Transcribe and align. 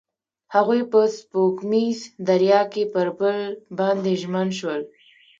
هغوی 0.55 0.81
په 0.91 0.99
سپوږمیز 1.17 1.99
دریا 2.29 2.61
کې 2.73 2.83
پر 2.93 3.07
بل 3.19 3.39
باندې 3.79 4.11
ژمن 4.21 4.47
شول. 4.59 4.81